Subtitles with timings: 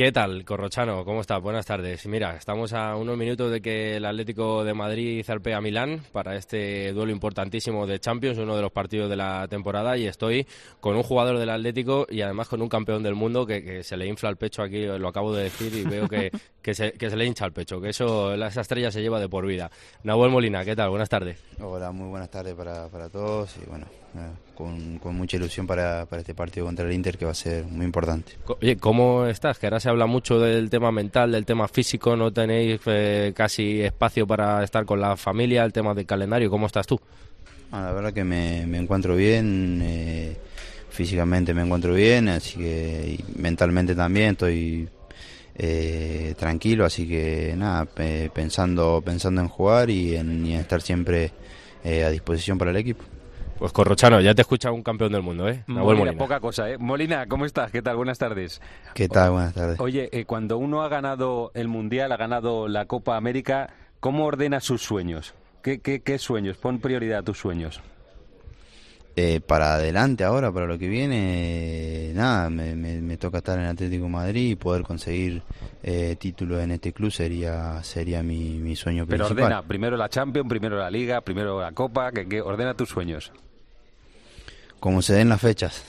[0.00, 1.04] ¿Qué tal, Corrochano?
[1.04, 1.42] ¿Cómo estás?
[1.42, 2.06] Buenas tardes.
[2.06, 6.36] Mira, estamos a unos minutos de que el Atlético de Madrid zarpe a Milán para
[6.36, 10.46] este duelo importantísimo de Champions, uno de los partidos de la temporada, y estoy
[10.80, 14.06] con un jugador del Atlético y además con un campeón del mundo que, se le
[14.06, 16.30] infla el pecho aquí, lo acabo de decir, y veo que,
[16.74, 19.70] se, le hincha el pecho, que eso, esa estrella se lleva de por vida.
[20.02, 20.88] Nahuel Molina, ¿qué tal?
[20.88, 21.44] Buenas tardes.
[21.60, 23.84] Hola, muy buenas tardes para, para todos y bueno,
[24.54, 28.32] con, mucha ilusión para, este partido contra el Inter que va a ser muy importante.
[28.60, 29.58] Oye, ¿cómo estás?
[29.58, 33.80] Que ahora se habla mucho del tema mental, del tema físico, no tenéis eh, casi
[33.80, 37.00] espacio para estar con la familia, el tema del calendario, ¿cómo estás tú?
[37.72, 40.36] Ah, la verdad que me, encuentro bien, eh,
[40.90, 44.88] físicamente me encuentro bien, así que mentalmente también estoy
[45.54, 51.32] eh, tranquilo, así que nada, pensando, pensando en jugar y en estar siempre
[51.84, 53.04] a disposición para el equipo.
[53.60, 55.64] Pues Corrochano, ya te escucha un campeón del mundo, ¿eh?
[55.66, 56.78] Molina, poca cosa, ¿eh?
[56.78, 57.70] Molina, ¿cómo estás?
[57.70, 57.94] ¿Qué tal?
[57.94, 58.58] Buenas tardes.
[58.94, 59.32] ¿Qué tal?
[59.32, 59.78] Buenas tardes.
[59.80, 63.68] Oye, eh, cuando uno ha ganado el Mundial, ha ganado la Copa América,
[64.00, 65.34] ¿cómo ordena sus sueños?
[65.62, 66.56] ¿Qué, qué, qué sueños?
[66.56, 67.82] Pon prioridad a tus sueños.
[69.14, 74.52] Eh, para adelante ahora, para lo que viene, nada, me, toca estar en Atlético Madrid
[74.52, 75.42] y poder conseguir
[75.82, 79.52] eh, títulos en este club sería sería mi, mi sueño Pero principal.
[79.52, 83.30] ordena, primero la Champions, primero la Liga, primero la Copa, que ordena tus sueños
[84.80, 85.84] como se den las fechas.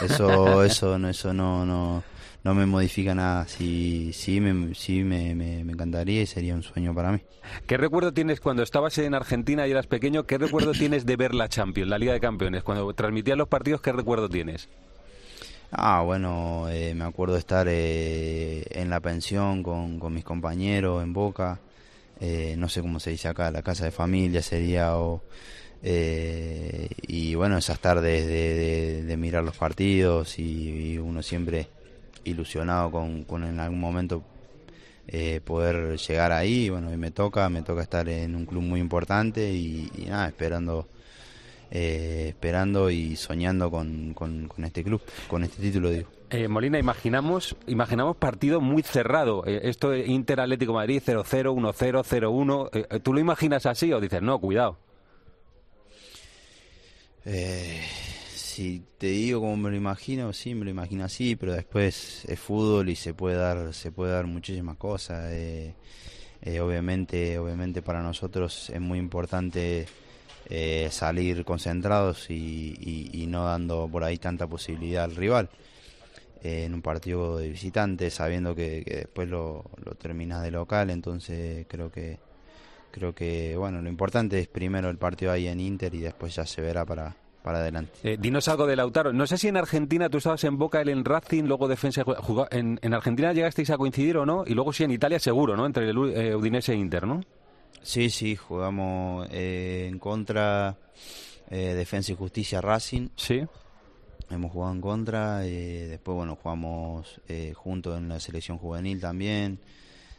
[0.00, 2.02] Eso, eso, no, eso no, no,
[2.44, 3.46] no me modifica nada.
[3.46, 7.20] Sí, sí, me, sí me, me, encantaría y sería un sueño para mí.
[7.66, 10.24] ¿Qué recuerdo tienes cuando estabas en Argentina y eras pequeño?
[10.24, 12.62] ¿Qué recuerdo tienes de ver la Champions, la Liga de Campeones?
[12.62, 14.68] Cuando transmitías los partidos, ¿qué recuerdo tienes?
[15.72, 21.02] Ah, bueno, eh, me acuerdo de estar eh, en la pensión con, con, mis compañeros
[21.02, 21.58] en Boca.
[22.20, 25.22] Eh, no sé cómo se dice acá, la casa de familia sería o
[25.88, 31.68] eh, y bueno, esas tardes de, mirar los partidos y, uno siempre
[32.24, 34.24] ilusionado con, en algún momento
[35.06, 36.70] eh, poder llegar ahí.
[36.70, 40.88] Bueno, y me toca, me toca estar en un club muy importante y, nada, esperando.
[41.70, 46.08] Eh, esperando y soñando con, con, este club, con este título digo.
[46.48, 49.44] Molina, imaginamos, imaginamos partido muy cerrado.
[49.46, 53.02] esto Inter Atlético Madrid 0-0, 1-0, 0-1.
[53.02, 54.78] ¿Tú lo imaginas así o dices, no, cuidado?
[57.26, 57.82] Eh,
[58.56, 62.38] si te digo como me lo imagino, sí, me lo imagino así, pero después es
[62.38, 65.30] fútbol y se puede dar, se puede dar muchísimas cosas.
[65.32, 65.74] Eh,
[66.42, 69.86] eh, obviamente, obviamente para nosotros es muy importante
[70.48, 75.50] eh, salir concentrados y, no dando por ahí tanta posibilidad al rival
[76.42, 81.90] en un partido de visitante, sabiendo que, después lo, lo terminas de local, entonces creo
[81.90, 82.18] que
[82.90, 86.46] creo que bueno lo importante es primero el partido ahí en Inter y después ya
[86.46, 87.16] se verá para,
[87.46, 87.92] para adelante.
[88.02, 89.12] Eh, dinos algo de Lautaro.
[89.12, 92.04] No sé si en Argentina tú estabas en Boca, él en Racing, luego defensa.
[92.50, 94.42] en, en, Argentina llegasteis a coincidir o no?
[94.44, 95.64] Y luego sí en Italia seguro, ¿no?
[95.64, 97.20] Entre el eh, Udinese e Inter, ¿no?
[97.82, 100.76] Sí, sí, jugamos eh, en contra
[101.48, 103.10] Defensa y Justicia Racing.
[103.14, 103.44] Sí.
[104.28, 105.38] Hemos jugado en contra.
[105.38, 107.20] después, bueno, jugamos
[107.54, 109.60] juntos en la selección juvenil también.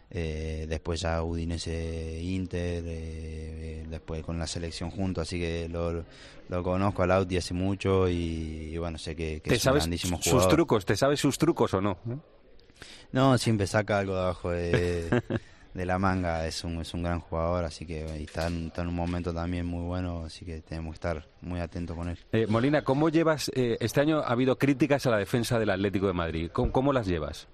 [0.09, 6.05] Eh, después ya Udinese Inter, eh, después con la selección junto, así que lo,
[6.47, 10.41] lo conozco al Audi hace mucho y, bueno, sé que, es un grandísimo jugador.
[10.43, 10.85] sus trucos?
[10.85, 11.97] ¿Te sabes sus trucos o no?
[13.11, 15.21] No, siempre saca algo de abajo de,
[15.73, 19.65] la manga, es un, es un gran jugador, así que está, en, un momento también
[19.65, 22.17] muy bueno, así que tenemos que estar muy atentos con él.
[22.31, 26.13] Eh, Molina, ¿cómo llevas, este año ha habido críticas a la defensa del Atlético de
[26.13, 27.47] Madrid, cómo las llevas?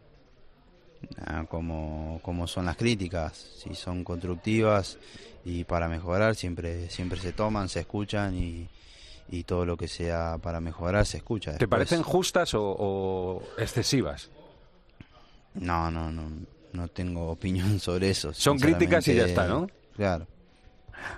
[1.50, 4.98] Como, como son las críticas, si son constructivas
[5.46, 8.70] y para mejorar siempre, siempre se toman, se escuchan y,
[9.30, 11.58] y todo lo que sea para mejorar se escucha.
[11.58, 14.30] ¿Te parecen justas o, excesivas?
[15.54, 16.30] No, no, no,
[16.74, 18.34] no tengo opinión sobre eso.
[18.34, 19.68] Son críticas y ya está, ¿no?
[19.96, 20.28] Claro.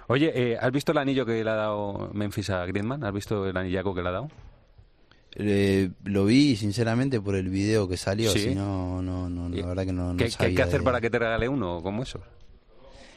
[0.08, 3.04] Oye, eh, ¿has visto el anillo que le ha dado Memphis a Griezmann?
[3.04, 4.30] ¿Has visto el anillaco que le ha dado?
[5.38, 9.86] Eh, lo vi sinceramente por el video que salió, si no, no, no, la verdad
[9.86, 12.22] que no, ¿Qué, hay que hacer para que te regale uno como eso?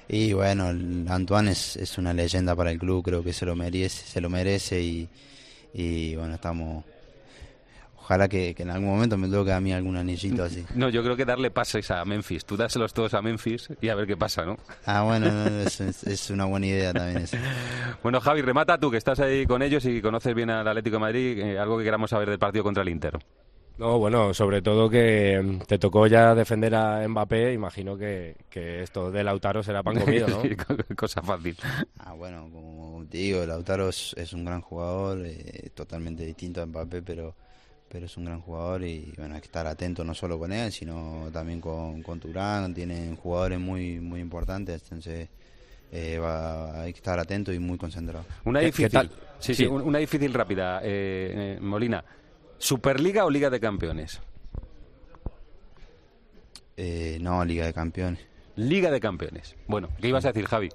[0.09, 0.67] Y bueno,
[1.12, 4.31] Antoine es, es, una leyenda para el club, creo que se lo merece, se lo
[4.31, 5.09] merece y,
[5.73, 6.85] y bueno, estamos
[8.09, 10.65] Ojalá que, en algún momento me toque a mí algún anillito así.
[10.75, 12.47] No, yo creo que darle pases a Memphis.
[12.47, 14.57] Tú dáselos todos a Memphis y a ver qué pasa, ¿no?
[14.87, 17.37] Ah, bueno, es, una buena idea también eso.
[18.03, 21.01] bueno, Javi, remata tú, que estás ahí con ellos y conoces bien al Atlético de
[21.01, 23.19] Madrid, eh, algo que queramos saber del partido contra el Inter.
[23.77, 29.11] No, bueno, sobre todo que mm, te tocó ya defender a Mbappé, imagino que, esto
[29.11, 30.43] de Lautaro será pan comido, ¿no?
[30.97, 31.59] Cosa fácil.
[31.99, 37.03] Ah, bueno, como te digo, Lautaro es, un gran jugador, eh, totalmente distinto a Mbappé,
[37.03, 37.37] pero
[37.88, 40.70] pero es un gran jugador y bueno, hay que estar atento no solo con él,
[40.73, 45.29] sino también con, con Turán, tienen jugadores muy, muy importantes, entonces
[45.93, 48.25] eh, va, hay que estar atento y muy concentrado.
[48.44, 52.05] Una difícil, Sí, sí, una difícil rápida, eh, eh, Molina.
[52.58, 54.20] ¿Superliga o Liga de Campeones?
[56.76, 58.20] Eh, no, Liga de Campeones.
[58.56, 59.55] Liga de Campeones.
[59.69, 60.69] Bueno, ¿qué ibas a decir, Javi?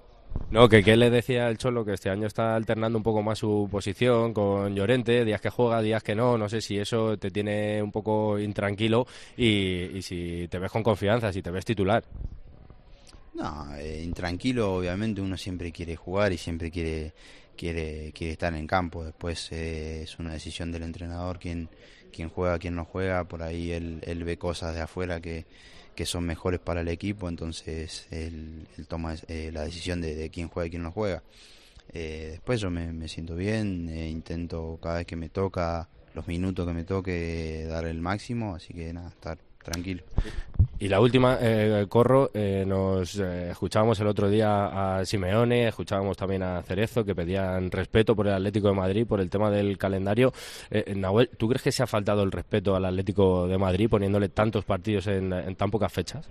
[0.54, 3.40] No, que, que le decía el Cholo que este año está alternando un poco más
[3.40, 6.38] su posición con Llorente, días que juega, días que no.
[6.38, 11.34] No sé si eso te tiene un poco intranquilo y, si te ves con confianza,
[11.34, 12.04] si te ves titular.
[13.34, 17.14] No, eh, intranquilo, obviamente uno siempre quiere jugar y siempre quiere
[17.58, 19.04] quiere quiere estar en campo.
[19.04, 21.70] Después eh, es una decisión del entrenador quién
[22.14, 23.26] quién juega, quién no juega.
[23.26, 25.46] Por ahí él, él ve cosas de afuera que,
[25.96, 30.68] que son mejores para el equipo, entonces él, toma eh, la decisión de, quién juega
[30.68, 31.24] y quién no juega.
[31.94, 36.28] Eh, después yo me, me siento bien, eh, intento cada vez que me toca, los
[36.28, 40.04] minutos que me toque, dar el máximo, así que nada, estar tranquilo.
[40.84, 46.18] Y la última, eh, Corro, eh, nos eh, escuchábamos el otro día a Simeone, escuchábamos
[46.18, 49.78] también a Cerezo, que pedían respeto por el Atlético de Madrid, por el tema del
[49.78, 50.34] calendario.
[50.70, 54.28] Eh, Nahuel, ¿tú crees que se ha faltado el respeto al Atlético de Madrid poniéndole
[54.28, 56.28] tantos partidos en, en tan pocas fechas?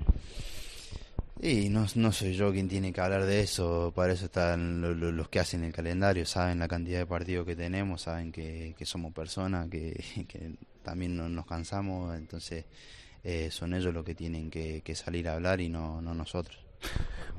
[1.41, 4.95] Y no, no soy yo quien tiene que hablar de eso, para eso están lo,
[4.95, 8.75] lo, los que hacen el calendario, saben la cantidad de partidos que tenemos, saben que,
[8.77, 12.67] que somos personas, que, que también no, nos cansamos, entonces
[13.25, 16.59] eh, son ellos los que tienen que, que salir a hablar y no, no nosotros.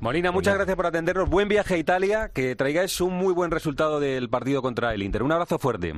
[0.00, 1.28] Molina, muchas gracias por atendernos.
[1.28, 5.22] Buen viaje a Italia, que traigáis un muy buen resultado del partido contra el Inter.
[5.22, 5.94] Un abrazo fuerte.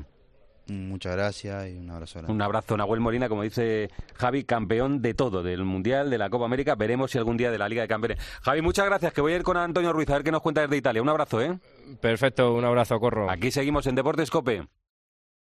[0.68, 2.18] Muchas gracias y un abrazo.
[2.18, 2.32] Grande.
[2.32, 6.44] Un abrazo, Nahuel Molina, como dice Javi, campeón de todo, del Mundial, de la Copa
[6.44, 6.74] América.
[6.74, 8.18] Veremos si algún día de la Liga de Campeones.
[8.42, 10.62] Javi, muchas gracias, que voy a ir con Antonio Ruiz a ver qué nos cuenta
[10.62, 11.02] desde Italia.
[11.02, 11.56] Un abrazo, ¿eh?
[12.00, 13.30] Perfecto, un abrazo, Corro.
[13.30, 14.66] Aquí seguimos en Deportes Cope.